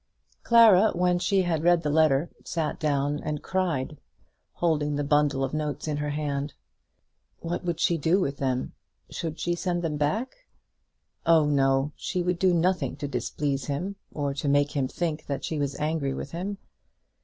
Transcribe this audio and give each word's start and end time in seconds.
Clara, 0.41 0.93
when 0.95 1.19
she 1.19 1.43
had 1.43 1.61
read 1.61 1.83
the 1.83 1.91
letter, 1.91 2.31
sat 2.43 2.79
down 2.79 3.19
and 3.19 3.43
cried, 3.43 3.99
holding 4.53 4.95
the 4.95 5.03
bundle 5.03 5.43
of 5.43 5.53
notes 5.53 5.87
in 5.87 5.97
her 5.97 6.09
hand. 6.09 6.55
What 7.41 7.63
would 7.65 7.79
she 7.79 7.99
do 7.99 8.19
with 8.19 8.37
them? 8.37 8.73
Should 9.11 9.39
she 9.39 9.53
send 9.53 9.83
them 9.83 9.97
back? 9.97 10.47
Oh 11.23 11.45
no; 11.45 11.91
she 11.95 12.23
would 12.23 12.39
do 12.39 12.51
nothing 12.51 12.95
to 12.95 13.07
displease 13.07 13.65
him, 13.65 13.95
or 14.11 14.33
to 14.33 14.47
make 14.49 14.71
him 14.71 14.87
think 14.87 15.27
that 15.27 15.45
she 15.45 15.59
was 15.59 15.75
angry 15.79 16.15
with 16.15 16.31
him. 16.31 16.57